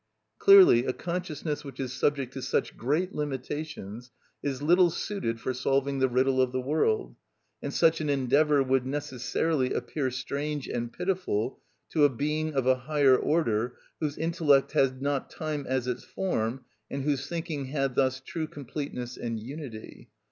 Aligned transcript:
Clearly 0.39 0.83
a 0.87 0.93
consciousness 0.93 1.63
which 1.63 1.79
is 1.79 1.93
subject 1.93 2.33
to 2.33 2.41
such 2.41 2.75
great 2.75 3.13
limitations 3.13 4.09
is 4.41 4.63
little 4.63 4.89
suited 4.89 5.39
for 5.39 5.53
solving 5.53 5.99
the 5.99 6.09
riddle 6.09 6.41
of 6.41 6.51
the 6.51 6.59
world; 6.59 7.15
and 7.61 7.71
such 7.71 8.01
an 8.01 8.09
endeavour 8.09 8.63
would 8.63 8.83
necessarily 8.83 9.71
appear 9.73 10.09
strange 10.09 10.67
and 10.67 10.91
pitiful 10.91 11.59
to 11.91 12.03
a 12.03 12.09
being 12.09 12.55
of 12.55 12.65
a 12.65 12.77
higher 12.77 13.15
order 13.15 13.75
whose 13.99 14.17
intellect 14.17 14.71
had 14.71 15.03
not 15.03 15.29
time 15.29 15.67
as 15.69 15.85
its 15.85 16.03
form, 16.03 16.65
and 16.89 17.03
whose 17.03 17.27
thinking 17.27 17.65
had 17.65 17.93
thus 17.93 18.19
true 18.21 18.47
completeness 18.47 19.17
and 19.17 19.39
unity. 19.39 20.09